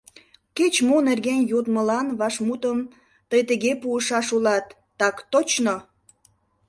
Кеч-мо 0.57 0.97
нерген 1.07 1.41
йодмылан 1.51 2.07
вашмутым 2.19 2.79
тый 3.29 3.41
тыге 3.49 3.71
пуышаш 3.81 4.27
улат: 4.37 4.65
«Так 4.99 5.15
точно». 5.31 5.75